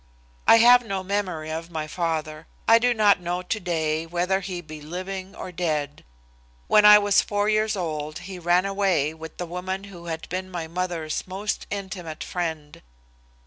[0.47, 2.47] I have no memory of my father.
[2.67, 6.03] I do not know today whether he be living or dead.
[6.65, 10.49] When I was 4 years old he ran away with the woman who had been
[10.49, 12.81] my mother's most intimate friend.